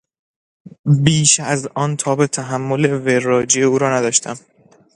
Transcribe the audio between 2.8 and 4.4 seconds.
وراجی او را نداشتم.